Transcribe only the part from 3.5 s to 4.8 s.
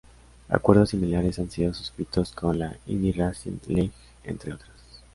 League, entre otras.